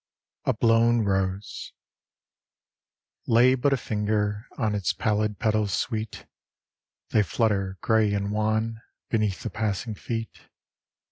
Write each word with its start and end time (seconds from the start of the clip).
A 0.45 0.53
BLOWN 0.55 1.01
ROSE 1.05 1.73
Lay 3.27 3.53
but 3.53 3.71
a 3.71 3.77
finger 3.77 4.47
on 4.57 4.73
Its 4.73 4.93
pallid 4.93 5.37
petals 5.37 5.75
sweet, 5.75 6.25
They 7.11 7.21
flutter, 7.21 7.77
gray 7.81 8.11
and 8.15 8.31
wan, 8.31 8.81
Beneath 9.11 9.43
the 9.43 9.51
passing 9.51 9.93
feet. 9.93 10.49